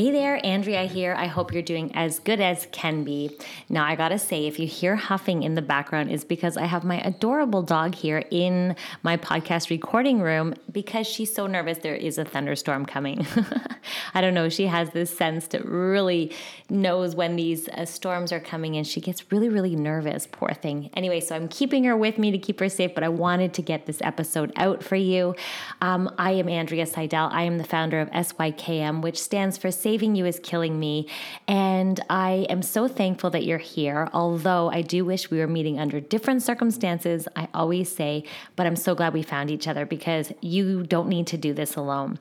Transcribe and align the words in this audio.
Hey 0.00 0.12
there, 0.12 0.40
Andrea 0.46 0.84
here. 0.84 1.14
I 1.14 1.26
hope 1.26 1.52
you're 1.52 1.60
doing 1.60 1.94
as 1.94 2.20
good 2.20 2.40
as 2.40 2.66
can 2.72 3.04
be. 3.04 3.36
Now, 3.68 3.84
I 3.84 3.96
gotta 3.96 4.18
say, 4.18 4.46
if 4.46 4.58
you 4.58 4.66
hear 4.66 4.96
huffing 4.96 5.42
in 5.42 5.56
the 5.56 5.60
background, 5.60 6.10
is 6.10 6.24
because 6.24 6.56
I 6.56 6.64
have 6.64 6.84
my 6.84 7.02
adorable 7.02 7.62
dog 7.62 7.94
here 7.94 8.24
in 8.30 8.76
my 9.02 9.18
podcast 9.18 9.68
recording 9.68 10.22
room 10.22 10.54
because 10.72 11.06
she's 11.06 11.34
so 11.34 11.46
nervous 11.46 11.76
there 11.82 11.94
is 11.94 12.16
a 12.16 12.24
thunderstorm 12.24 12.86
coming. 12.86 13.26
I 14.14 14.22
don't 14.22 14.32
know, 14.32 14.48
she 14.48 14.68
has 14.68 14.88
this 14.88 15.14
sense 15.14 15.48
that 15.48 15.66
really 15.66 16.32
knows 16.70 17.14
when 17.14 17.36
these 17.36 17.68
uh, 17.68 17.84
storms 17.84 18.32
are 18.32 18.40
coming 18.40 18.76
and 18.76 18.86
she 18.86 19.02
gets 19.02 19.30
really, 19.30 19.50
really 19.50 19.76
nervous, 19.76 20.26
poor 20.26 20.54
thing. 20.54 20.88
Anyway, 20.94 21.20
so 21.20 21.36
I'm 21.36 21.48
keeping 21.48 21.84
her 21.84 21.94
with 21.94 22.16
me 22.16 22.30
to 22.30 22.38
keep 22.38 22.58
her 22.60 22.70
safe, 22.70 22.94
but 22.94 23.04
I 23.04 23.10
wanted 23.10 23.52
to 23.52 23.60
get 23.60 23.84
this 23.84 24.00
episode 24.00 24.50
out 24.56 24.82
for 24.82 24.96
you. 24.96 25.34
Um, 25.82 26.10
I 26.16 26.30
am 26.30 26.48
Andrea 26.48 26.86
Seydel. 26.86 27.30
I 27.30 27.42
am 27.42 27.58
the 27.58 27.64
founder 27.64 28.00
of 28.00 28.08
SYKM, 28.12 29.02
which 29.02 29.20
stands 29.20 29.58
for 29.58 29.70
saving 29.90 30.14
you 30.14 30.24
is 30.24 30.38
killing 30.44 30.78
me. 30.78 31.08
And 31.48 31.98
I 32.08 32.46
am 32.48 32.62
so 32.62 32.86
thankful 32.86 33.30
that 33.30 33.44
you're 33.44 33.58
here. 33.58 34.08
Although 34.12 34.70
I 34.70 34.82
do 34.82 35.04
wish 35.04 35.32
we 35.32 35.38
were 35.40 35.48
meeting 35.48 35.80
under 35.80 35.98
different 35.98 36.44
circumstances, 36.44 37.26
I 37.34 37.48
always 37.52 37.90
say, 37.90 38.22
but 38.54 38.68
I'm 38.68 38.76
so 38.76 38.94
glad 38.94 39.12
we 39.14 39.24
found 39.24 39.50
each 39.50 39.66
other 39.66 39.84
because 39.84 40.32
you 40.40 40.84
don't 40.84 41.08
need 41.08 41.26
to 41.26 41.36
do 41.36 41.52
this 41.52 41.74
alone. 41.74 42.20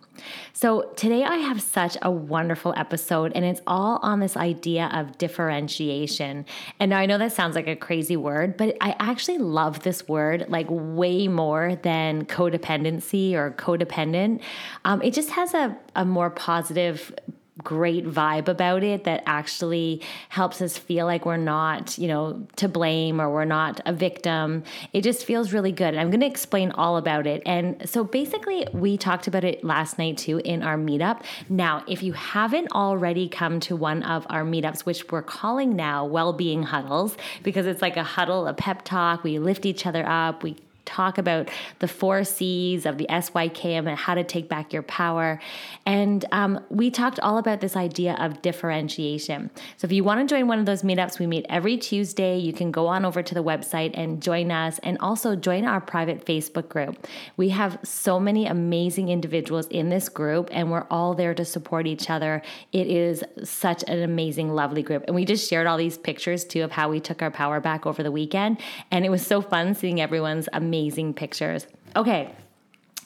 So 0.52 0.92
today 0.96 1.24
I 1.24 1.36
have 1.36 1.62
such 1.62 1.96
a 2.02 2.10
wonderful 2.10 2.74
episode, 2.76 3.34
and 3.36 3.46
it's 3.46 3.62
all 3.68 4.00
on 4.02 4.20
this 4.20 4.36
idea 4.36 4.90
of 4.92 5.20
differentiation. 5.20 6.48
And 6.80 6.92
I 6.92 7.06
know 7.06 7.20
that 7.20 7.34
sounds 7.34 7.56
like 7.56 7.68
a 7.68 7.76
crazy 7.76 8.18
word, 8.18 8.58
but 8.58 8.76
I 8.82 8.96
actually 9.00 9.38
love 9.38 9.84
this 9.84 10.08
word 10.08 10.48
like 10.50 10.66
way 10.70 11.28
more 11.28 11.76
than 11.84 12.26
codependency 12.26 13.34
or 13.36 13.52
codependent. 13.52 14.42
Um, 14.86 15.04
it 15.04 15.14
just 15.14 15.30
has 15.30 15.54
a, 15.54 15.78
a 16.00 16.06
more 16.06 16.30
positive 16.30 17.14
great 17.62 18.06
vibe 18.06 18.48
about 18.48 18.84
it 18.84 19.04
that 19.04 19.22
actually 19.26 20.02
helps 20.30 20.62
us 20.62 20.78
feel 20.78 21.06
like 21.06 21.26
we're 21.26 21.36
not, 21.36 21.98
you 21.98 22.08
know, 22.08 22.48
to 22.56 22.70
blame 22.70 23.20
or 23.20 23.30
we're 23.30 23.44
not 23.44 23.82
a 23.86 23.92
victim. 23.92 24.64
It 24.94 25.02
just 25.02 25.26
feels 25.26 25.52
really 25.52 25.74
good. 25.74 25.90
And 25.90 26.00
I'm 26.00 26.10
going 26.10 26.22
to 26.22 26.26
explain 26.26 26.72
all 26.72 26.96
about 26.96 27.28
it. 27.28 27.44
And 27.46 27.88
so 27.88 28.06
basically, 28.06 28.66
we 28.72 28.98
talked 28.98 29.28
about 29.28 29.44
it 29.44 29.62
last 29.62 29.98
night 29.98 30.18
too 30.18 30.38
in 30.38 30.64
our 30.64 30.78
meetup. 30.78 31.24
Now, 31.50 31.84
if 31.86 32.02
you 32.02 32.14
haven't 32.14 32.72
already 32.72 33.28
come 33.28 33.60
to 33.62 33.76
one 33.76 34.04
of 34.04 34.26
our 34.30 34.46
meetups, 34.46 34.86
which 34.86 35.12
we're 35.12 35.22
calling 35.22 35.76
now 35.76 36.06
well-being 36.06 36.64
huddles 36.64 37.18
because 37.44 37.66
it's 37.66 37.82
like 37.82 37.98
a 37.98 38.04
huddle, 38.04 38.48
a 38.48 38.54
pep 38.54 38.86
talk, 38.86 39.26
we 39.26 39.38
lift 39.38 39.66
each 39.66 39.86
other 39.86 40.06
up, 40.08 40.44
we 40.44 40.56
talk 40.90 41.18
about 41.20 41.50
the 41.80 41.88
four 41.88 42.24
C's 42.24 42.86
of 42.86 42.98
the 42.98 43.06
SYKM 43.10 43.88
and 43.88 43.98
how 43.98 44.16
to 44.16 44.24
take 44.24 44.50
back 44.50 44.74
your 44.74 44.82
power. 44.84 45.40
And 45.86 46.26
um, 46.32 46.60
we 46.70 46.90
talked 46.90 47.20
all 47.20 47.38
about 47.38 47.62
this 47.62 47.76
idea 47.76 48.16
of 48.20 48.42
differentiation. 48.42 49.52
So 49.78 49.86
if 49.86 49.92
you 49.92 50.04
want 50.04 50.28
to 50.28 50.36
join 50.36 50.48
one 50.48 50.60
of 50.60 50.66
those 50.66 50.82
meetups, 50.82 51.20
we 51.20 51.28
meet 51.28 51.46
every 51.48 51.78
Tuesday. 51.78 52.38
You 52.40 52.54
can 52.54 52.72
go 52.72 52.88
on 52.88 53.06
over 53.06 53.22
to 53.22 53.34
the 53.36 53.44
website 53.44 53.92
and 53.94 54.22
join 54.22 54.52
us 54.52 54.80
and 54.80 54.98
also 55.00 55.36
join 55.36 55.66
our 55.66 55.80
private 55.80 56.26
Facebook 56.26 56.70
group. 56.70 57.08
We 57.38 57.50
have 57.50 57.78
so 57.84 58.20
many 58.20 58.48
amazing 58.48 59.10
individuals 59.10 59.68
in 59.68 59.90
this 59.90 60.10
group 60.10 60.50
and 60.52 60.72
we're 60.72 60.88
all 60.90 61.14
there 61.14 61.36
to 61.36 61.46
support 61.46 61.86
each 61.86 62.10
other. 62.10 62.42
It 62.72 62.88
is 62.88 63.24
such 63.44 63.84
an 63.88 64.02
amazing, 64.02 64.56
lovely 64.56 64.82
group. 64.82 65.04
And 65.06 65.16
we 65.16 65.24
just 65.24 65.48
shared 65.48 65.68
all 65.68 65.78
these 65.78 65.98
pictures 65.98 66.44
too 66.46 66.64
of 66.64 66.72
how 66.72 66.90
we 66.90 67.00
took 67.00 67.22
our 67.22 67.32
power 67.32 67.60
back 67.60 67.86
over 67.86 68.02
the 68.02 68.12
weekend. 68.12 68.60
And 68.90 69.06
it 69.06 69.10
was 69.10 69.26
so 69.26 69.42
fun 69.42 69.76
seeing 69.76 70.02
everyone's 70.02 70.50
amazing 70.54 70.79
amazing 70.80 71.14
pictures. 71.14 71.68
Okay. 71.96 72.34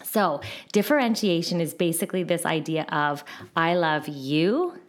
So, 0.04 0.42
differentiation 0.72 1.60
is 1.62 1.74
basically 1.74 2.24
this 2.24 2.46
idea 2.46 2.84
of 2.90 3.24
I 3.56 3.74
love 3.76 4.08
you 4.08 4.80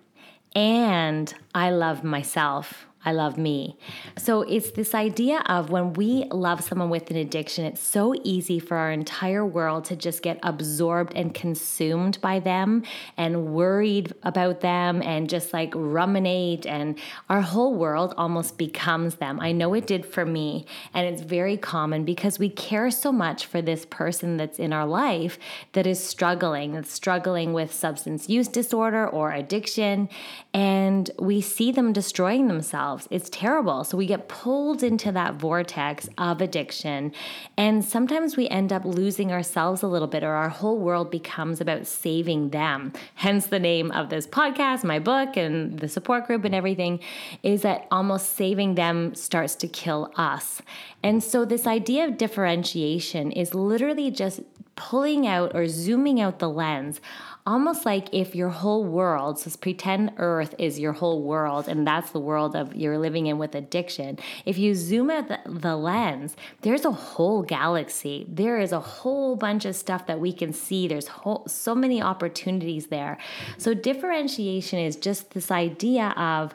and 0.54 1.32
I 1.54 1.70
love 1.70 2.04
myself 2.04 2.86
I 3.04 3.12
love 3.12 3.36
me. 3.36 3.76
So 4.16 4.42
it's 4.42 4.70
this 4.70 4.94
idea 4.94 5.42
of 5.46 5.70
when 5.70 5.92
we 5.92 6.24
love 6.30 6.62
someone 6.62 6.88
with 6.88 7.10
an 7.10 7.16
addiction, 7.16 7.64
it's 7.66 7.82
so 7.82 8.14
easy 8.24 8.58
for 8.58 8.76
our 8.76 8.90
entire 8.90 9.44
world 9.44 9.84
to 9.86 9.96
just 9.96 10.22
get 10.22 10.38
absorbed 10.42 11.12
and 11.14 11.34
consumed 11.34 12.18
by 12.20 12.40
them 12.40 12.82
and 13.16 13.52
worried 13.52 14.14
about 14.22 14.60
them 14.60 15.02
and 15.02 15.28
just 15.28 15.52
like 15.52 15.74
ruminate. 15.74 16.66
And 16.66 16.98
our 17.28 17.42
whole 17.42 17.74
world 17.74 18.14
almost 18.16 18.56
becomes 18.56 19.16
them. 19.16 19.38
I 19.40 19.52
know 19.52 19.74
it 19.74 19.86
did 19.86 20.06
for 20.06 20.24
me. 20.24 20.64
And 20.94 21.06
it's 21.06 21.22
very 21.22 21.56
common 21.56 22.04
because 22.04 22.38
we 22.38 22.48
care 22.48 22.90
so 22.90 23.12
much 23.12 23.44
for 23.44 23.60
this 23.60 23.84
person 23.84 24.38
that's 24.38 24.58
in 24.58 24.72
our 24.72 24.86
life 24.86 25.38
that 25.72 25.86
is 25.86 26.02
struggling, 26.02 26.72
that's 26.72 26.92
struggling 26.92 27.52
with 27.52 27.72
substance 27.72 28.28
use 28.28 28.48
disorder 28.48 29.06
or 29.06 29.32
addiction. 29.32 30.08
And 30.54 31.10
we 31.18 31.40
see 31.40 31.70
them 31.70 31.92
destroying 31.92 32.48
themselves 32.48 32.93
ourselves. 32.94 33.08
It's 33.10 33.30
terrible. 33.30 33.84
So 33.84 33.96
we 33.96 34.06
get 34.06 34.28
pulled 34.28 34.82
into 34.82 35.12
that 35.12 35.34
vortex 35.34 36.08
of 36.18 36.40
addiction. 36.40 37.12
And 37.56 37.84
sometimes 37.84 38.36
we 38.36 38.48
end 38.48 38.72
up 38.72 38.84
losing 38.84 39.32
ourselves 39.32 39.82
a 39.82 39.86
little 39.86 40.08
bit, 40.08 40.22
or 40.22 40.32
our 40.32 40.48
whole 40.48 40.78
world 40.78 41.10
becomes 41.10 41.60
about 41.60 41.86
saving 41.86 42.50
them. 42.50 42.92
Hence 43.14 43.46
the 43.46 43.58
name 43.58 43.90
of 43.92 44.10
this 44.10 44.26
podcast, 44.26 44.84
my 44.84 44.98
book, 44.98 45.36
and 45.36 45.78
the 45.78 45.88
support 45.88 46.26
group, 46.26 46.44
and 46.44 46.54
everything 46.54 47.00
is 47.42 47.62
that 47.62 47.86
almost 47.90 48.36
saving 48.36 48.74
them 48.74 49.14
starts 49.14 49.54
to 49.56 49.68
kill 49.68 50.12
us. 50.16 50.62
And 51.02 51.22
so 51.22 51.44
this 51.44 51.66
idea 51.66 52.06
of 52.06 52.16
differentiation 52.16 53.32
is 53.32 53.54
literally 53.54 54.10
just 54.10 54.40
pulling 54.76 55.26
out 55.26 55.54
or 55.54 55.68
zooming 55.68 56.20
out 56.20 56.38
the 56.38 56.48
lens 56.48 57.00
almost 57.46 57.84
like 57.84 58.08
if 58.12 58.34
your 58.34 58.48
whole 58.48 58.84
world, 58.84 59.38
so 59.38 59.50
pretend 59.60 60.12
Earth 60.16 60.54
is 60.58 60.78
your 60.78 60.92
whole 60.92 61.22
world, 61.22 61.68
and 61.68 61.86
that's 61.86 62.10
the 62.10 62.20
world 62.20 62.56
of 62.56 62.74
you're 62.74 62.98
living 62.98 63.26
in 63.26 63.38
with 63.38 63.54
addiction. 63.54 64.18
If 64.46 64.56
you 64.56 64.74
zoom 64.74 65.10
out 65.10 65.28
the, 65.28 65.40
the 65.46 65.76
lens, 65.76 66.36
there's 66.62 66.84
a 66.84 66.90
whole 66.90 67.42
galaxy. 67.42 68.26
There 68.28 68.58
is 68.58 68.72
a 68.72 68.80
whole 68.80 69.36
bunch 69.36 69.66
of 69.66 69.76
stuff 69.76 70.06
that 70.06 70.20
we 70.20 70.32
can 70.32 70.52
see. 70.52 70.88
There's 70.88 71.08
whole, 71.08 71.44
so 71.46 71.74
many 71.74 72.00
opportunities 72.00 72.86
there. 72.86 73.18
So 73.58 73.74
differentiation 73.74 74.78
is 74.78 74.96
just 74.96 75.32
this 75.32 75.50
idea 75.50 76.14
of 76.16 76.54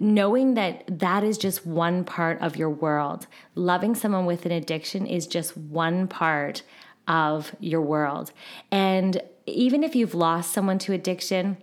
knowing 0.00 0.54
that 0.54 0.84
that 1.00 1.24
is 1.24 1.36
just 1.36 1.66
one 1.66 2.04
part 2.04 2.40
of 2.40 2.56
your 2.56 2.70
world. 2.70 3.26
Loving 3.56 3.96
someone 3.96 4.26
with 4.26 4.46
an 4.46 4.52
addiction 4.52 5.06
is 5.06 5.26
just 5.26 5.56
one 5.56 6.06
part 6.06 6.62
of 7.08 7.54
your 7.58 7.80
world. 7.80 8.30
And 8.70 9.20
even 9.46 9.82
if 9.82 9.96
you've 9.96 10.14
lost 10.14 10.52
someone 10.52 10.78
to 10.80 10.92
addiction, 10.92 11.56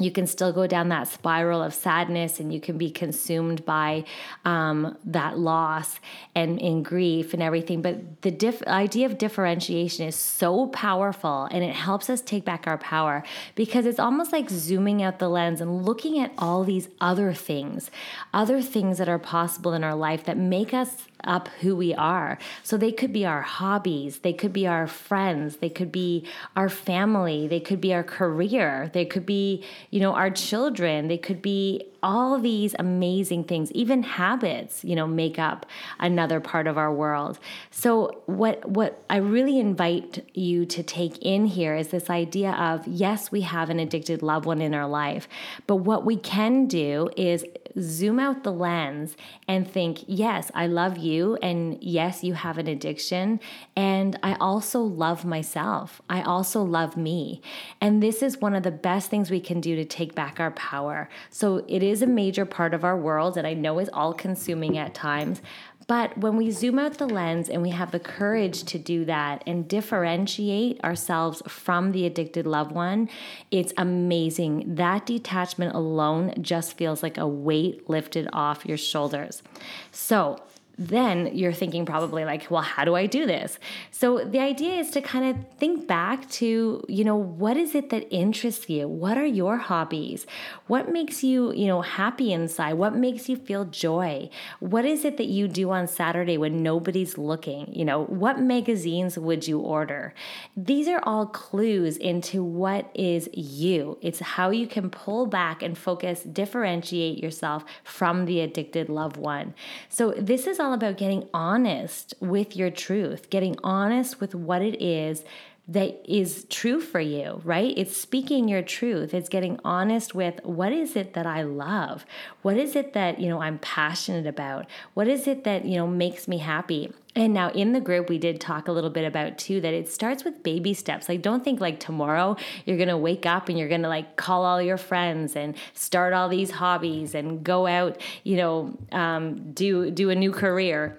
you 0.00 0.12
can 0.12 0.28
still 0.28 0.52
go 0.52 0.66
down 0.66 0.90
that 0.90 1.08
spiral 1.08 1.60
of 1.60 1.74
sadness 1.74 2.38
and 2.38 2.52
you 2.52 2.60
can 2.60 2.78
be 2.78 2.88
consumed 2.88 3.64
by 3.64 4.04
um, 4.44 4.96
that 5.04 5.38
loss 5.38 5.98
and 6.36 6.60
in 6.60 6.84
grief 6.84 7.34
and 7.34 7.42
everything. 7.42 7.82
But 7.82 8.22
the 8.22 8.64
idea 8.68 9.06
of 9.06 9.18
differentiation 9.18 10.06
is 10.06 10.14
so 10.14 10.68
powerful 10.68 11.48
and 11.50 11.64
it 11.64 11.74
helps 11.74 12.08
us 12.08 12.20
take 12.20 12.44
back 12.44 12.68
our 12.68 12.78
power 12.78 13.24
because 13.56 13.86
it's 13.86 13.98
almost 13.98 14.32
like 14.32 14.48
zooming 14.50 15.02
out 15.02 15.18
the 15.18 15.28
lens 15.28 15.60
and 15.60 15.84
looking 15.84 16.20
at 16.20 16.32
all 16.38 16.62
these 16.62 16.88
other 17.00 17.32
things, 17.32 17.90
other 18.32 18.62
things 18.62 18.98
that 18.98 19.08
are 19.08 19.18
possible 19.18 19.72
in 19.72 19.82
our 19.82 19.96
life 19.96 20.24
that 20.24 20.36
make 20.36 20.72
us 20.72 21.08
up 21.24 21.48
who 21.60 21.74
we 21.74 21.94
are. 21.94 22.38
So 22.62 22.76
they 22.76 22.92
could 22.92 23.12
be 23.12 23.26
our 23.26 23.42
hobbies, 23.42 24.20
they 24.20 24.32
could 24.32 24.52
be 24.52 24.66
our 24.66 24.86
friends, 24.86 25.56
they 25.56 25.70
could 25.70 25.92
be 25.92 26.26
our 26.56 26.68
family, 26.68 27.48
they 27.48 27.60
could 27.60 27.80
be 27.80 27.92
our 27.92 28.04
career, 28.04 28.90
they 28.92 29.04
could 29.04 29.26
be, 29.26 29.64
you 29.90 30.00
know, 30.00 30.14
our 30.14 30.30
children, 30.30 31.08
they 31.08 31.18
could 31.18 31.42
be 31.42 31.88
all 32.02 32.38
these 32.38 32.74
amazing 32.78 33.44
things, 33.44 33.72
even 33.72 34.02
habits, 34.02 34.84
you 34.84 34.94
know, 34.94 35.06
make 35.06 35.38
up 35.38 35.66
another 35.98 36.40
part 36.40 36.66
of 36.66 36.78
our 36.78 36.92
world. 36.92 37.38
So 37.70 38.22
what 38.26 38.68
what 38.68 39.02
I 39.10 39.16
really 39.16 39.58
invite 39.58 40.24
you 40.34 40.64
to 40.66 40.82
take 40.82 41.18
in 41.18 41.46
here 41.46 41.74
is 41.74 41.88
this 41.88 42.08
idea 42.08 42.52
of 42.52 42.86
yes, 42.86 43.32
we 43.32 43.40
have 43.42 43.70
an 43.70 43.80
addicted 43.80 44.22
loved 44.22 44.46
one 44.46 44.60
in 44.60 44.74
our 44.74 44.86
life, 44.86 45.28
but 45.66 45.76
what 45.76 46.04
we 46.04 46.16
can 46.16 46.66
do 46.66 47.10
is 47.16 47.44
zoom 47.80 48.18
out 48.18 48.42
the 48.42 48.52
lens 48.52 49.16
and 49.46 49.70
think, 49.70 50.04
yes, 50.06 50.50
I 50.54 50.66
love 50.66 50.98
you 50.98 51.36
and 51.42 51.78
yes, 51.82 52.22
you 52.24 52.34
have 52.34 52.58
an 52.58 52.66
addiction 52.66 53.40
and 53.76 54.18
I 54.22 54.34
also 54.34 54.80
love 54.80 55.24
myself. 55.24 56.00
I 56.08 56.22
also 56.22 56.62
love 56.62 56.96
me. 56.96 57.42
And 57.80 58.02
this 58.02 58.22
is 58.22 58.38
one 58.38 58.54
of 58.54 58.62
the 58.62 58.70
best 58.70 59.10
things 59.10 59.30
we 59.30 59.40
can 59.40 59.60
do 59.60 59.76
to 59.76 59.84
take 59.84 60.14
back 60.14 60.40
our 60.40 60.50
power. 60.52 61.08
So 61.30 61.64
it 61.68 61.82
is 61.82 62.02
a 62.02 62.06
major 62.06 62.44
part 62.44 62.74
of 62.74 62.84
our 62.84 62.96
world 62.96 63.36
and 63.36 63.46
I 63.46 63.54
know 63.54 63.78
is 63.78 63.90
all 63.92 64.12
consuming 64.12 64.78
at 64.78 64.94
times. 64.94 65.40
But 65.88 66.18
when 66.18 66.36
we 66.36 66.50
zoom 66.50 66.78
out 66.78 66.98
the 66.98 67.06
lens 67.06 67.48
and 67.48 67.62
we 67.62 67.70
have 67.70 67.92
the 67.92 67.98
courage 67.98 68.62
to 68.64 68.78
do 68.78 69.06
that 69.06 69.42
and 69.46 69.66
differentiate 69.66 70.84
ourselves 70.84 71.42
from 71.48 71.92
the 71.92 72.04
addicted 72.04 72.46
loved 72.46 72.72
one, 72.72 73.08
it's 73.50 73.72
amazing. 73.78 74.74
That 74.74 75.06
detachment 75.06 75.74
alone 75.74 76.34
just 76.42 76.76
feels 76.76 77.02
like 77.02 77.16
a 77.16 77.26
weight 77.26 77.88
lifted 77.88 78.28
off 78.34 78.66
your 78.66 78.76
shoulders. 78.76 79.42
So, 79.90 80.38
then 80.78 81.36
you're 81.36 81.52
thinking 81.52 81.84
probably 81.84 82.24
like, 82.24 82.48
well, 82.50 82.62
how 82.62 82.84
do 82.84 82.94
I 82.94 83.06
do 83.06 83.26
this? 83.26 83.58
So 83.90 84.24
the 84.24 84.38
idea 84.38 84.74
is 84.74 84.90
to 84.92 85.00
kind 85.00 85.24
of 85.24 85.58
think 85.58 85.88
back 85.88 86.30
to, 86.30 86.84
you 86.88 87.04
know, 87.04 87.16
what 87.16 87.56
is 87.56 87.74
it 87.74 87.90
that 87.90 88.06
interests 88.14 88.70
you? 88.70 88.86
What 88.86 89.18
are 89.18 89.26
your 89.26 89.56
hobbies? 89.56 90.24
What 90.68 90.92
makes 90.92 91.24
you, 91.24 91.52
you 91.52 91.66
know, 91.66 91.80
happy 91.80 92.32
inside? 92.32 92.74
What 92.74 92.94
makes 92.94 93.28
you 93.28 93.36
feel 93.36 93.64
joy? 93.64 94.30
What 94.60 94.84
is 94.84 95.04
it 95.04 95.16
that 95.16 95.26
you 95.26 95.48
do 95.48 95.70
on 95.70 95.88
Saturday 95.88 96.38
when 96.38 96.62
nobody's 96.62 97.18
looking? 97.18 97.72
You 97.74 97.84
know, 97.84 98.04
what 98.04 98.40
magazines 98.40 99.18
would 99.18 99.48
you 99.48 99.58
order? 99.58 100.14
These 100.56 100.86
are 100.86 101.00
all 101.02 101.26
clues 101.26 101.96
into 101.96 102.44
what 102.44 102.88
is 102.94 103.28
you. 103.32 103.98
It's 104.00 104.20
how 104.20 104.50
you 104.50 104.68
can 104.68 104.90
pull 104.90 105.26
back 105.26 105.62
and 105.62 105.76
focus, 105.76 106.22
differentiate 106.22 107.18
yourself 107.18 107.64
from 107.82 108.26
the 108.26 108.40
addicted 108.40 108.88
loved 108.88 109.16
one. 109.16 109.54
So 109.88 110.12
this 110.12 110.46
is 110.46 110.60
all 110.60 110.67
all 110.68 110.74
about 110.74 110.98
getting 110.98 111.26
honest 111.32 112.12
with 112.20 112.54
your 112.54 112.68
truth, 112.68 113.30
getting 113.30 113.56
honest 113.64 114.20
with 114.20 114.34
what 114.34 114.60
it 114.60 114.82
is 114.82 115.24
that 115.68 116.00
is 116.10 116.46
true 116.48 116.80
for 116.80 116.98
you, 116.98 117.42
right? 117.44 117.74
It's 117.76 117.94
speaking 117.94 118.48
your 118.48 118.62
truth. 118.62 119.12
It's 119.12 119.28
getting 119.28 119.60
honest 119.62 120.14
with 120.14 120.40
what 120.42 120.72
is 120.72 120.96
it 120.96 121.12
that 121.12 121.26
I 121.26 121.42
love? 121.42 122.06
What 122.40 122.56
is 122.56 122.74
it 122.74 122.94
that, 122.94 123.20
you 123.20 123.28
know, 123.28 123.42
I'm 123.42 123.58
passionate 123.58 124.26
about? 124.26 124.66
What 124.94 125.08
is 125.08 125.26
it 125.26 125.44
that, 125.44 125.66
you 125.66 125.76
know, 125.76 125.86
makes 125.86 126.26
me 126.26 126.38
happy? 126.38 126.90
And 127.14 127.34
now 127.34 127.50
in 127.50 127.74
the 127.74 127.80
group, 127.80 128.08
we 128.08 128.16
did 128.16 128.40
talk 128.40 128.68
a 128.68 128.72
little 128.72 128.88
bit 128.88 129.04
about 129.04 129.36
too 129.36 129.60
that 129.60 129.74
it 129.74 129.90
starts 129.90 130.24
with 130.24 130.42
baby 130.42 130.72
steps. 130.72 131.06
Like, 131.06 131.20
don't 131.20 131.44
think 131.44 131.60
like 131.60 131.80
tomorrow 131.80 132.36
you're 132.64 132.78
to 132.88 132.96
wake 132.96 133.26
up 133.26 133.50
and 133.50 133.58
you're 133.58 133.68
to 133.82 133.88
like 133.88 134.16
call 134.16 134.46
all 134.46 134.62
your 134.62 134.78
friends 134.78 135.36
and 135.36 135.54
start 135.74 136.14
all 136.14 136.30
these 136.30 136.50
hobbies 136.50 137.14
and 137.14 137.44
go 137.44 137.66
out, 137.66 138.00
you 138.24 138.36
know, 138.36 138.78
um, 138.92 139.52
do 139.52 139.90
do 139.90 140.08
a 140.08 140.14
new 140.14 140.32
career 140.32 140.98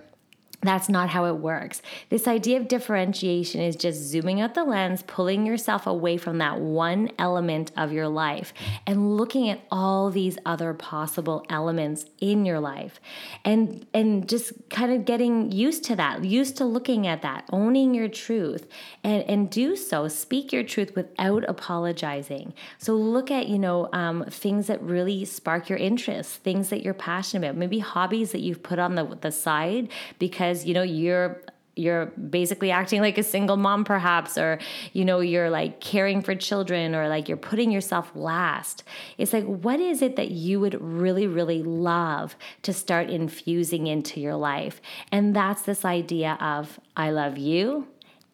that's 0.62 0.90
not 0.90 1.10
how 1.10 1.26
it 1.26 1.38
works. 1.38 1.82
This 2.10 2.28
idea 2.28 2.60
of 2.60 2.68
differentiation 2.68 3.62
is 3.62 3.78
just 3.78 4.00
zooming 4.02 4.42
out 4.42 4.56
the 4.56 4.66
lens, 4.66 5.04
pulling 5.04 5.46
yourself 5.46 5.88
away 5.88 6.18
from 6.18 6.38
that 6.40 6.60
one 6.60 7.12
element 7.18 7.72
of 7.78 7.94
your 7.94 8.10
life 8.10 8.54
and 8.86 9.16
looking 9.16 9.50
at 9.50 9.62
all 9.72 10.10
these 10.10 10.38
other 10.46 10.74
possible 10.74 11.46
elements 11.50 12.06
in 12.20 12.46
your 12.46 12.60
life. 12.60 13.00
And 13.46 13.86
and 13.94 14.28
just 14.28 14.52
kind 14.70 14.92
of 14.92 15.06
getting 15.06 15.52
used 15.52 15.86
to 15.86 15.96
that, 15.96 16.26
used 16.26 16.58
to 16.58 16.66
looking 16.66 17.08
at 17.08 17.22
that, 17.22 17.46
owning 17.52 17.94
your 17.94 18.10
truth 18.10 18.68
and 19.04 19.24
and 19.24 19.50
do 19.50 19.78
so, 19.78 20.10
speak 20.10 20.52
your 20.52 20.64
truth 20.64 20.94
without 20.96 21.48
apologizing. 21.48 22.54
So 22.80 22.96
look 22.96 23.32
at, 23.32 23.48
you 23.48 23.60
know, 23.60 23.90
um, 23.94 24.26
things 24.30 24.68
that 24.68 24.82
really 24.82 25.24
spark 25.24 25.70
your 25.70 25.78
interest, 25.78 26.44
things 26.44 26.70
that 26.70 26.84
you're 26.84 26.94
passionate 26.94 27.48
about, 27.48 27.58
maybe 27.58 27.80
hobbies 27.80 28.34
that 28.34 28.42
you've 28.42 28.62
put 28.62 28.78
on 28.78 28.96
the 28.96 29.18
the 29.22 29.32
side 29.32 29.88
because 30.18 30.49
because 30.50 30.66
you 30.66 30.74
know 30.74 30.84
you're 30.84 31.42
you're 31.76 32.08
basically 32.08 32.72
acting 32.72 33.00
like 33.00 33.18
a 33.18 33.24
single 33.24 33.56
mom 33.56 33.86
perhaps 33.86 34.38
or 34.38 34.60
you 34.92 35.06
know 35.06 35.22
you're 35.22 35.50
like 35.50 35.80
caring 35.80 36.22
for 36.22 36.36
children 36.36 36.94
or 36.94 37.08
like 37.08 37.30
you're 37.30 37.38
putting 37.38 37.72
yourself 37.72 38.12
last. 38.16 38.84
It's 39.18 39.32
like 39.32 39.46
what 39.46 39.80
is 39.80 40.02
it 40.02 40.16
that 40.16 40.32
you 40.32 40.60
would 40.60 40.80
really 40.82 41.28
really 41.28 41.64
love 41.64 42.36
to 42.64 42.74
start 42.74 43.10
infusing 43.10 43.88
into 43.88 44.20
your 44.20 44.36
life? 44.36 44.82
And 45.12 45.36
that's 45.36 45.62
this 45.62 45.86
idea 45.86 46.38
of 46.42 46.80
i 46.98 47.12
love 47.12 47.38
you 47.38 47.88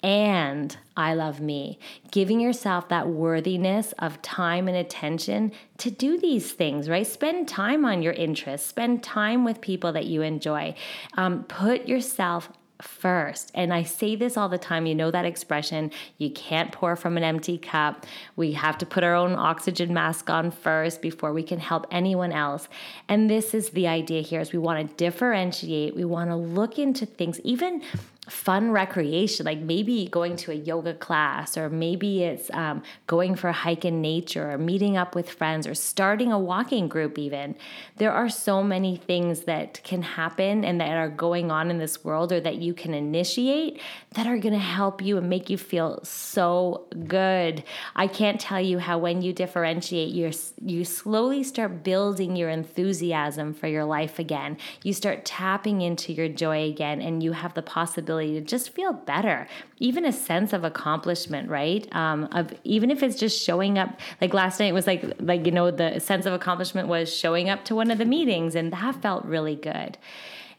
and 0.05 0.77
I 0.95 1.15
love 1.15 1.41
me. 1.41 1.79
Giving 2.11 2.39
yourself 2.39 2.89
that 2.89 3.07
worthiness 3.07 3.91
of 3.97 4.21
time 4.21 4.67
and 4.67 4.77
attention 4.77 5.51
to 5.79 5.89
do 5.89 6.19
these 6.19 6.51
things, 6.51 6.87
right? 6.87 7.07
Spend 7.07 7.47
time 7.47 7.83
on 7.85 8.03
your 8.03 8.13
interests, 8.13 8.67
spend 8.67 9.01
time 9.01 9.43
with 9.43 9.61
people 9.61 9.91
that 9.93 10.05
you 10.05 10.21
enjoy. 10.21 10.75
Um, 11.17 11.43
put 11.45 11.87
yourself 11.87 12.49
first. 12.81 13.51
And 13.55 13.73
I 13.73 13.83
say 13.83 14.15
this 14.15 14.37
all 14.37 14.49
the 14.49 14.57
time. 14.57 14.85
You 14.85 14.93
know 14.93 15.09
that 15.09 15.25
expression 15.25 15.91
you 16.17 16.29
can't 16.29 16.71
pour 16.71 16.95
from 16.95 17.17
an 17.17 17.23
empty 17.23 17.57
cup. 17.57 18.05
We 18.35 18.51
have 18.51 18.77
to 18.79 18.85
put 18.85 19.03
our 19.03 19.15
own 19.15 19.33
oxygen 19.33 19.93
mask 19.93 20.29
on 20.29 20.51
first 20.51 21.01
before 21.01 21.33
we 21.33 21.41
can 21.41 21.59
help 21.59 21.87
anyone 21.89 22.31
else. 22.31 22.67
And 23.07 23.29
this 23.29 23.53
is 23.53 23.69
the 23.69 23.87
idea 23.87 24.21
here 24.21 24.41
is 24.41 24.51
we 24.51 24.59
want 24.59 24.87
to 24.87 24.95
differentiate. 24.97 25.95
We 25.95 26.05
want 26.05 26.29
to 26.29 26.35
look 26.35 26.77
into 26.77 27.05
things 27.05 27.39
even 27.41 27.81
fun 28.27 28.72
recreation, 28.72 29.45
like 29.45 29.60
maybe 29.60 30.07
going 30.07 30.36
to 30.38 30.51
a 30.51 30.56
yoga 30.56 30.94
class, 30.94 31.57
or 31.57 31.69
maybe 31.69 32.24
it's 32.24 32.50
um, 32.51 32.81
going 33.06 33.36
for 33.36 33.50
a 33.50 33.54
hike 33.54 33.86
in 33.86 34.01
nature, 34.01 34.51
or 34.51 34.57
meeting 34.57 34.98
up 34.98 35.13
with 35.13 35.30
friends, 35.30 35.68
or 35.68 35.75
starting 35.75 36.31
a 36.31 36.39
walking 36.39 36.88
group, 36.88 37.19
even. 37.19 37.56
There 37.98 38.12
are 38.12 38.30
so 38.30 38.63
many 38.63 38.98
things 38.98 39.42
that 39.42 39.81
can 39.83 40.01
happen 40.01 40.66
and 40.66 40.81
that 40.81 40.98
are 40.98 41.10
going 41.10 41.51
on 41.51 41.69
in 41.69 41.77
this 41.77 42.04
world, 42.04 42.31
or 42.31 42.39
that 42.39 42.56
you 42.56 42.74
can 42.74 42.94
initiate 42.94 43.80
that 44.16 44.25
are 44.25 44.38
going 44.38 44.54
to 44.54 44.60
help 44.60 45.01
you 45.01 45.18
and 45.18 45.30
make 45.30 45.50
you 45.50 45.57
feel 45.57 46.00
so 46.04 46.88
good. 47.07 47.63
I 47.95 48.07
can't 48.07 48.39
tell 48.39 48.62
you 48.62 48.80
how 48.80 48.98
when 48.98 49.22
you 49.22 49.33
differentiate, 49.33 50.10
you 50.10 50.31
you 50.63 50.83
slowly 50.86 51.44
start 51.44 51.83
building 51.83 52.36
your 52.36 52.50
enthusiasm 52.50 53.54
for 53.54 53.68
your 53.68 53.86
life 53.86 54.18
again. 54.19 54.57
You 54.83 54.94
start 54.94 55.25
tapping 55.25 55.82
into 55.82 56.13
your 56.13 56.29
joy 56.29 56.63
again, 56.70 57.01
and 57.01 57.22
you 57.22 57.34
have 57.34 57.53
the 57.53 57.62
possibility 57.62 58.14
ability 58.15 58.39
to 58.39 58.45
just 58.45 58.69
feel 58.72 58.93
better, 58.93 59.48
even 59.79 60.05
a 60.05 60.12
sense 60.12 60.53
of 60.53 60.63
accomplishment, 60.63 61.50
right? 61.50 61.88
Um, 61.95 62.25
of 62.31 62.53
even 62.63 62.91
if 62.91 63.03
it's 63.03 63.17
just 63.17 63.43
showing 63.43 63.77
up. 63.77 64.00
Like 64.22 64.34
last 64.34 64.60
night 64.60 64.67
it 64.67 64.74
was 64.74 64.88
like 64.88 65.03
like 65.19 65.45
you 65.45 65.51
know 65.51 65.72
the 65.72 66.00
sense 66.00 66.25
of 66.25 66.34
accomplishment 66.34 66.88
was 66.88 67.13
showing 67.13 67.50
up 67.50 67.65
to 67.65 67.75
one 67.75 67.91
of 67.91 67.98
the 67.98 68.05
meetings, 68.05 68.55
and 68.55 68.72
that 68.74 69.01
felt 69.01 69.25
really 69.25 69.55
good. 69.55 69.98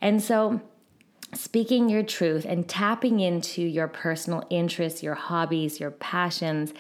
And 0.00 0.22
so 0.22 0.60
speaking 1.34 1.88
your 1.88 2.02
truth 2.02 2.44
and 2.44 2.68
tapping 2.68 3.20
into 3.20 3.62
your 3.62 3.88
personal 3.88 4.46
interests, 4.48 5.02
your 5.02 5.14
hobbies, 5.14 5.80
your 5.80 5.90
passions. 5.90 6.72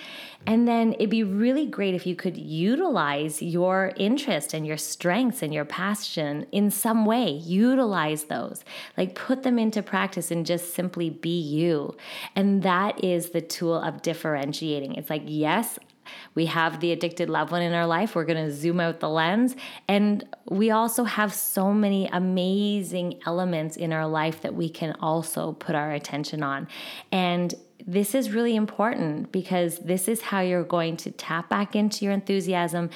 And 0.46 0.68
then 0.68 0.92
it'd 0.94 1.10
be 1.10 1.24
really 1.24 1.66
great 1.66 1.94
if 1.94 2.06
you 2.06 2.14
could 2.14 2.36
utilize 2.36 3.42
your 3.42 3.92
interest 3.96 4.54
and 4.54 4.66
your 4.66 4.76
strengths 4.76 5.42
and 5.42 5.52
your 5.52 5.64
passion 5.64 6.46
in 6.52 6.70
some 6.70 7.04
way. 7.04 7.30
Utilize 7.30 8.24
those, 8.24 8.64
like 8.96 9.14
put 9.14 9.42
them 9.42 9.58
into 9.58 9.82
practice 9.82 10.30
and 10.30 10.46
just 10.46 10.74
simply 10.74 11.10
be 11.10 11.40
you. 11.40 11.96
And 12.36 12.62
that 12.62 13.02
is 13.02 13.30
the 13.30 13.42
tool 13.42 13.80
of 13.80 14.02
differentiating. 14.02 14.94
It's 14.94 15.10
like, 15.10 15.22
yes, 15.24 15.78
we 16.34 16.46
have 16.46 16.80
the 16.80 16.92
addicted 16.92 17.28
loved 17.30 17.52
one 17.52 17.62
in 17.62 17.72
our 17.72 17.86
life. 17.86 18.14
We're 18.14 18.24
going 18.24 18.44
to 18.44 18.52
zoom 18.52 18.80
out 18.80 19.00
the 19.00 19.08
lens. 19.08 19.56
And 19.88 20.24
we 20.48 20.70
also 20.70 21.04
have 21.04 21.32
so 21.32 21.72
many 21.72 22.08
amazing 22.08 23.20
elements 23.26 23.76
in 23.76 23.92
our 23.92 24.06
life 24.06 24.42
that 24.42 24.54
we 24.54 24.68
can 24.68 24.96
also 25.00 25.52
put 25.52 25.74
our 25.74 25.92
attention 25.92 26.42
on. 26.42 26.68
And 27.12 27.54
this 27.86 28.16
is 28.16 28.32
really 28.32 28.56
important 28.56 29.30
because 29.30 29.78
this 29.78 30.08
is 30.08 30.20
how 30.20 30.40
you're 30.40 30.64
going 30.64 30.96
to 30.96 31.10
tap 31.12 31.48
back 31.48 31.76
into 31.76 32.04
your 32.04 32.12
enthusiasm. 32.12 32.90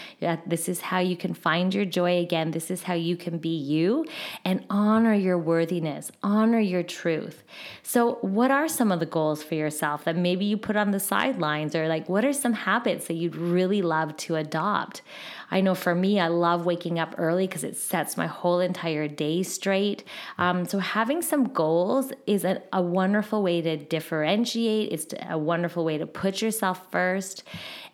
This 0.46 0.68
is 0.68 0.80
how 0.80 0.98
you 0.98 1.16
can 1.16 1.32
find 1.32 1.72
your 1.72 1.84
joy 1.84 2.18
again. 2.18 2.50
This 2.50 2.72
is 2.72 2.82
how 2.82 2.94
you 2.94 3.16
can 3.16 3.38
be 3.38 3.56
you 3.56 4.04
and 4.44 4.64
honor 4.68 5.14
your 5.14 5.38
worthiness, 5.38 6.10
honor 6.24 6.58
your 6.58 6.82
truth. 6.82 7.44
So, 7.84 8.14
what 8.22 8.50
are 8.50 8.66
some 8.66 8.90
of 8.90 8.98
the 8.98 9.06
goals 9.06 9.44
for 9.44 9.54
yourself 9.54 10.04
that 10.04 10.16
maybe 10.16 10.44
you 10.44 10.56
put 10.56 10.76
on 10.76 10.90
the 10.90 11.00
sidelines, 11.00 11.76
or 11.76 11.86
like 11.86 12.08
what 12.08 12.24
are 12.24 12.32
some 12.32 12.52
habits 12.52 13.06
that 13.06 13.14
you'd 13.14 13.36
really 13.36 13.82
love 13.82 14.16
to 14.18 14.34
adopt? 14.36 15.02
I 15.50 15.60
know 15.60 15.74
for 15.74 15.94
me, 15.94 16.20
I 16.20 16.28
love 16.28 16.66
waking 16.66 16.98
up 16.98 17.14
early 17.18 17.46
because 17.46 17.64
it 17.64 17.76
sets 17.76 18.16
my 18.16 18.26
whole 18.26 18.60
entire 18.60 19.08
day 19.08 19.42
straight. 19.42 20.04
Um, 20.38 20.64
so 20.66 20.78
having 20.78 21.22
some 21.22 21.44
goals 21.44 22.12
is 22.26 22.44
a, 22.44 22.62
a 22.72 22.82
wonderful 22.82 23.42
way 23.42 23.60
to 23.62 23.76
differentiate. 23.76 24.92
It's 24.92 25.06
a 25.28 25.38
wonderful 25.38 25.84
way 25.84 25.98
to 25.98 26.06
put 26.06 26.40
yourself 26.42 26.90
first. 26.90 27.42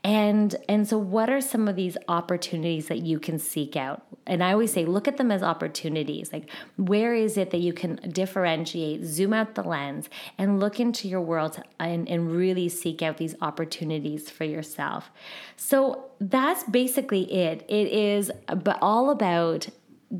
And 0.04 0.54
and 0.68 0.86
so 0.86 0.98
what 0.98 1.30
are 1.30 1.40
some 1.40 1.68
of 1.68 1.76
these 1.76 1.96
opportunities 2.08 2.88
that 2.88 2.98
you 2.98 3.18
can 3.18 3.38
seek 3.38 3.76
out? 3.76 4.06
And 4.26 4.42
I 4.42 4.52
always 4.52 4.72
say 4.72 4.84
look 4.84 5.06
at 5.06 5.16
them 5.16 5.30
as 5.30 5.42
opportunities. 5.42 6.32
Like 6.32 6.50
where 6.76 7.14
is 7.14 7.36
it 7.36 7.50
that 7.50 7.60
you 7.60 7.72
can 7.72 7.96
differentiate, 8.10 9.04
zoom 9.04 9.32
out 9.32 9.54
the 9.54 9.62
lens 9.62 10.08
and 10.36 10.60
look 10.60 10.80
into 10.80 11.08
your 11.08 11.20
world 11.20 11.60
and, 11.78 12.08
and 12.08 12.30
really 12.30 12.68
seek 12.68 13.02
out 13.02 13.18
these 13.18 13.34
opportunities 13.40 14.28
for 14.30 14.44
yourself. 14.44 15.10
So 15.56 16.10
that's 16.20 16.64
basically 16.64 17.32
it. 17.32 17.64
It 17.68 17.88
is 17.88 18.30
but 18.48 18.78
all 18.80 19.10
about 19.10 19.68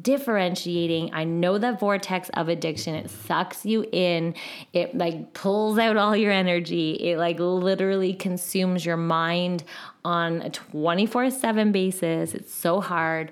differentiating. 0.03 1.11
I 1.13 1.25
know 1.25 1.59
that 1.59 1.79
vortex 1.79 2.29
of 2.31 2.49
addiction, 2.49 2.95
it 2.95 3.09
sucks 3.09 3.65
you 3.65 3.87
in. 3.93 4.35
It 4.73 4.97
like 4.97 5.33
pulls 5.33 5.79
out 5.79 5.97
all 5.97 6.17
your 6.17 6.33
energy. 6.33 6.93
It 6.95 7.19
like 7.19 7.39
literally 7.39 8.13
consumes 8.13 8.85
your 8.85 8.97
mind 8.97 9.63
on 10.05 10.43
a 10.43 10.51
24/7 10.51 11.73
basis. 11.73 12.35
It's 12.35 12.55
so 12.55 12.81
hard. 12.81 13.31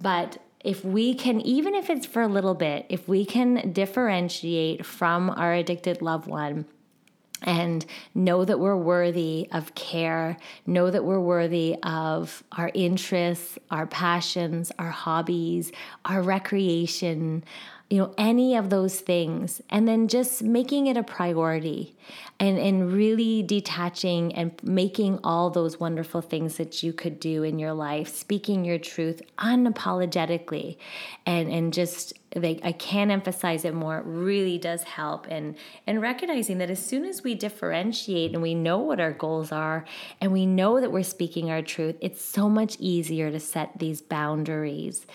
But 0.00 0.38
if 0.60 0.84
we 0.84 1.14
can, 1.14 1.40
even 1.40 1.74
if 1.74 1.90
it's 1.90 2.06
for 2.06 2.22
a 2.22 2.28
little 2.28 2.54
bit, 2.54 2.86
if 2.88 3.08
we 3.08 3.24
can 3.24 3.72
differentiate 3.72 4.84
from 4.84 5.30
our 5.30 5.54
addicted 5.54 6.02
loved 6.02 6.26
one, 6.26 6.66
and 7.42 7.84
know 8.14 8.44
that 8.44 8.58
we're 8.58 8.76
worthy 8.76 9.46
of 9.52 9.74
care, 9.74 10.36
know 10.66 10.90
that 10.90 11.04
we're 11.04 11.20
worthy 11.20 11.76
of 11.82 12.42
our 12.52 12.70
interests, 12.74 13.58
our 13.70 13.86
passions, 13.86 14.72
our 14.78 14.90
hobbies, 14.90 15.70
our 16.04 16.22
recreation, 16.22 17.44
you 17.88 17.98
know, 17.98 18.12
any 18.18 18.56
of 18.56 18.68
those 18.68 18.98
things, 18.98 19.62
and 19.70 19.86
then 19.86 20.08
just 20.08 20.42
making 20.42 20.88
it 20.88 20.96
a 20.96 21.04
priority 21.04 21.96
and, 22.40 22.58
and 22.58 22.92
really 22.92 23.44
detaching 23.44 24.34
and 24.34 24.52
making 24.62 25.20
all 25.22 25.50
those 25.50 25.78
wonderful 25.78 26.20
things 26.20 26.56
that 26.56 26.82
you 26.82 26.92
could 26.92 27.20
do 27.20 27.44
in 27.44 27.60
your 27.60 27.72
life, 27.72 28.08
speaking 28.08 28.64
your 28.64 28.78
truth 28.78 29.22
unapologetically, 29.38 30.76
and, 31.26 31.48
and 31.48 31.72
just 31.72 32.12
they, 32.34 32.60
I 32.64 32.72
can't 32.72 33.12
emphasize 33.12 33.64
it 33.64 33.72
more. 33.72 33.98
It 33.98 34.04
really 34.04 34.58
does 34.58 34.82
help, 34.82 35.26
and 35.30 35.54
and 35.86 36.02
recognizing 36.02 36.58
that 36.58 36.70
as 36.70 36.84
soon 36.84 37.04
as 37.04 37.22
we 37.22 37.36
differentiate 37.36 38.32
and 38.32 38.42
we 38.42 38.54
know 38.54 38.78
what 38.78 39.00
our 39.00 39.12
goals 39.12 39.52
are, 39.52 39.84
and 40.20 40.32
we 40.32 40.44
know 40.44 40.80
that 40.80 40.90
we're 40.90 41.04
speaking 41.04 41.50
our 41.50 41.62
truth, 41.62 41.96
it's 42.00 42.22
so 42.22 42.48
much 42.48 42.76
easier 42.80 43.30
to 43.30 43.38
set 43.38 43.78
these 43.78 44.02
boundaries. 44.02 45.06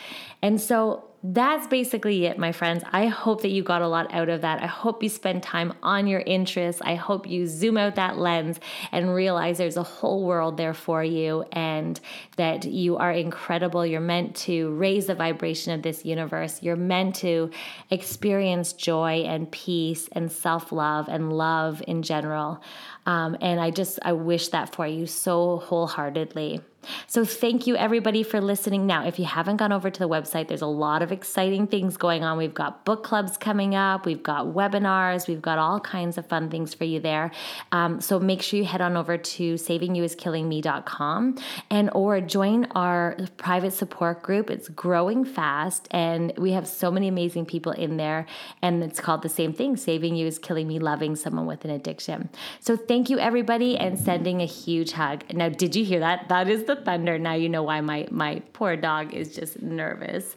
And 0.42 0.60
so 0.60 1.11
that's 1.24 1.68
basically 1.68 2.26
it, 2.26 2.40
my 2.40 2.52
friends. 2.52 2.84
I 2.92 3.06
hope 3.06 3.44
that 3.44 3.50
you 3.52 3.62
got 3.62 3.84
a 3.84 3.88
lot 3.88 4.12
out 4.12 4.28
of 4.30 4.42
that. 4.42 4.64
I 4.64 4.66
hope 4.66 5.04
you 5.04 5.10
spend 5.10 5.44
time 5.44 5.74
on 5.84 6.08
your 6.08 6.22
interests. 6.22 6.82
I 6.84 6.96
hope 6.96 7.28
you 7.28 7.46
zoom 7.46 7.78
out 7.78 7.96
that 7.96 8.18
lens 8.18 8.60
and 8.92 9.14
realize 9.14 9.60
there's 9.60 9.78
a 9.78 9.84
whole 9.84 10.24
world 10.24 10.58
there 10.58 10.74
for 10.74 11.04
you 11.04 11.46
and 11.52 12.00
that 12.38 12.66
you 12.66 12.98
are 12.98 13.12
incredible. 13.12 13.86
You're 13.86 14.00
meant 14.00 14.36
to 14.38 14.72
raise 14.72 15.06
the 15.06 15.16
vibration 15.16 15.74
of 15.74 15.84
this 15.84 16.04
universe. 16.06 16.64
You're 16.64 16.76
meant 16.76 17.16
to 17.18 17.52
experience 17.92 18.74
joy 18.74 19.24
and 19.28 19.52
peace 19.52 20.10
and 20.14 20.32
self 20.32 20.72
love 20.72 21.08
and 21.08 21.32
love 21.32 21.84
in 21.88 22.02
general. 22.02 22.62
Um, 23.06 23.38
and 23.42 23.60
I 23.60 23.72
just, 23.72 24.00
I 24.04 24.14
wish 24.14 24.50
that 24.50 24.76
for 24.76 24.86
you 24.88 25.08
so 25.08 25.58
wholeheartedly. 25.58 26.62
So, 27.08 27.26
thank 27.26 27.68
you 27.68 27.76
everybody 27.76 28.24
for 28.24 28.42
listening. 28.42 28.88
Now, 28.88 29.06
if 29.06 29.20
you 29.20 29.26
haven't 29.26 29.58
gone 29.58 29.72
over 29.72 29.90
to 29.90 30.00
the 30.00 30.10
website, 30.10 30.48
there's 30.48 30.62
a 30.62 30.68
lot 30.68 31.02
of 31.02 31.12
exciting 31.12 31.68
things 31.68 31.96
going 31.98 32.24
on. 32.24 32.38
We've 32.38 32.54
got 32.54 32.86
book 32.86 33.04
clubs 33.04 33.38
coming 33.38 33.76
up, 33.76 34.06
we've 34.06 34.24
got 34.24 34.48
webinars, 34.48 35.28
we've 35.28 35.42
got 35.42 35.60
all 35.60 35.80
kinds 35.80 36.18
of 36.18 36.26
fun 36.26 36.50
things 36.50 36.74
for 36.74 36.86
you 36.86 37.00
there. 37.00 37.32
Um, 37.72 38.02
so, 38.02 38.20
make 38.20 38.42
sure 38.42 38.58
you 38.58 38.66
head 38.66 38.82
on 38.82 38.98
over 38.98 39.18
to 39.18 39.54
savingyouiskillingme.com 39.56 41.38
and 41.70 41.90
or 41.94 42.22
join 42.22 42.66
our 42.72 43.16
private 43.38 43.74
support 43.74 44.24
group. 44.24 44.50
It's 44.50 44.68
growing 44.70 45.24
fast, 45.24 45.88
and 45.92 46.34
we 46.38 46.54
have 46.54 46.68
so 46.68 46.90
many 46.90 47.08
amazing 47.08 47.46
people 47.46 47.74
in 47.74 47.98
there. 47.98 48.26
And 48.62 48.84
it's 48.84 49.00
called 49.00 49.22
the 49.22 49.30
same 49.30 49.54
thing 49.54 49.78
Saving 49.78 50.16
You 50.16 50.26
is 50.26 50.40
Killing 50.40 50.68
Me, 50.68 50.80
Loving 50.80 51.16
Someone 51.16 51.46
with 51.46 51.64
an 51.64 51.72
Addiction. 51.72 52.30
So, 52.60 52.76
thank 52.92 53.10
you 53.10 53.18
everybody, 53.20 53.78
and 53.78 53.98
sending 53.98 54.42
a 54.42 54.46
huge 54.46 54.92
hug. 54.92 55.24
Now, 55.34 55.48
did 55.48 55.78
you 55.78 55.86
hear 55.86 56.02
that? 56.02 56.28
That 56.28 56.50
is 56.50 56.66
the 56.66 56.76
thunder. 56.76 57.18
Now 57.18 57.36
you 57.36 57.48
know 57.48 57.64
why 57.64 57.80
my 57.80 58.06
my 58.12 58.42
poor 58.52 58.76
dog 58.76 59.14
is 59.14 59.34
just 59.34 59.62
nervous. 59.62 60.36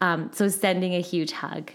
Um, 0.00 0.30
so 0.32 0.48
sending 0.48 0.94
a 0.94 1.02
huge 1.02 1.32
hug. 1.32 1.70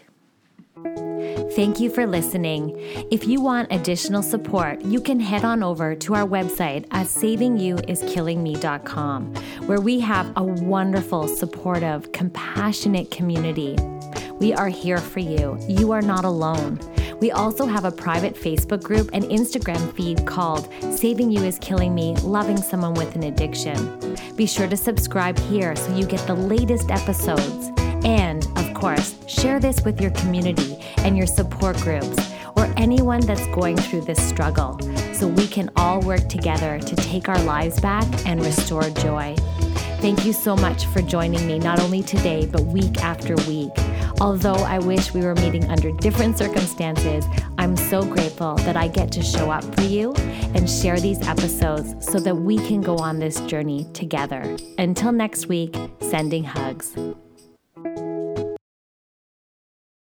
Thank 1.56 1.80
you 1.80 1.92
for 1.92 2.08
listening. 2.08 2.74
If 3.12 3.28
you 3.28 3.40
want 3.40 3.72
additional 3.72 4.24
support, 4.24 4.82
you 4.82 5.00
can 5.00 5.20
head 5.20 5.46
on 5.46 5.62
over 5.62 5.94
to 5.94 6.16
our 6.16 6.26
website 6.26 6.88
at 6.90 7.06
savingyouiskillingme.com, 7.06 9.36
where 9.68 9.80
we 9.80 10.00
have 10.00 10.34
a 10.36 10.44
wonderful, 10.44 11.28
supportive, 11.28 12.12
compassionate 12.14 13.12
community. 13.12 13.78
We 14.40 14.54
are 14.54 14.70
here 14.70 14.98
for 14.98 15.20
you. 15.20 15.60
You 15.68 15.92
are 15.92 16.02
not 16.02 16.26
alone. 16.26 16.80
We 17.22 17.32
also 17.32 17.66
have 17.66 17.86
a 17.86 17.92
private 17.92 18.36
Facebook 18.36 18.84
group 18.84 19.10
and 19.14 19.24
Instagram 19.26 19.94
feed 19.96 20.26
called 20.28 20.70
Saving 20.94 21.32
You 21.32 21.44
is 21.44 21.58
Killing 21.60 21.96
Me 21.96 22.16
Loving 22.18 22.58
Someone 22.58 22.94
with 22.94 23.16
an 23.16 23.24
Addiction. 23.24 24.18
Be 24.36 24.46
sure 24.46 24.68
to 24.68 24.76
subscribe 24.76 25.40
here 25.40 25.76
so 25.78 25.96
you 25.96 26.06
get 26.06 26.26
the 26.28 26.36
latest 26.36 26.92
episodes. 26.92 27.72
And, 28.04 28.46
of 28.58 28.74
course, 28.74 29.16
share 29.28 29.60
this 29.60 29.84
with 29.86 30.02
your 30.02 30.12
community 30.12 30.78
and 30.98 31.18
your 31.18 31.26
support 31.26 31.78
groups 31.78 32.18
or 32.58 32.72
anyone 32.76 33.22
that's 33.22 33.48
going 33.48 33.78
through 33.78 34.02
this 34.02 34.22
struggle 34.22 34.78
so 35.14 35.28
we 35.28 35.48
can 35.48 35.70
all 35.78 36.02
work 36.02 36.28
together 36.28 36.80
to 36.80 36.96
take 36.98 37.30
our 37.30 37.42
lives 37.44 37.80
back 37.80 38.06
and 38.28 38.44
restore 38.44 38.90
joy. 38.90 39.36
Thank 40.00 40.26
you 40.26 40.34
so 40.34 40.56
much 40.56 40.86
for 40.88 41.02
joining 41.02 41.48
me, 41.48 41.58
not 41.58 41.80
only 41.80 42.04
today, 42.04 42.46
but 42.46 42.62
week 42.62 43.02
after 43.04 43.36
week. 43.48 43.72
Although 44.22 44.56
I 44.56 44.80
wish 44.80 45.14
we 45.14 45.22
were 45.22 45.36
meeting 45.36 45.66
under 45.66 45.92
different 45.92 46.38
circumstances, 46.38 47.26
I'm 47.58 47.76
so 47.76 48.04
grateful 48.04 48.56
that 48.58 48.78
I 48.78 48.88
get 48.88 49.12
to 49.14 49.22
show 49.22 49.52
up 49.52 49.64
for 49.76 49.82
you 49.82 50.14
and 50.56 50.70
share 50.70 51.00
these 51.00 51.28
episodes 51.28 52.06
so 52.06 52.20
that 52.20 52.36
we 52.36 52.58
can 52.58 52.82
go 52.82 52.98
on 52.98 53.20
this 53.20 53.42
journey 53.42 53.86
together. 53.94 54.56
Until 54.78 55.12
next 55.12 55.48
week, 55.48 55.76
sending 56.00 56.46
hugs. 56.46 56.96